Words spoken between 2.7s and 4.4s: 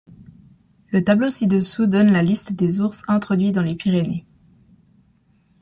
ours introduits dans les Pyrénées.